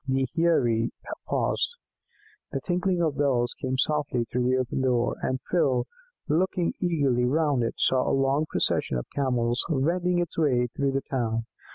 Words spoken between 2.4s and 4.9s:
The tinkling of bells came softly through the open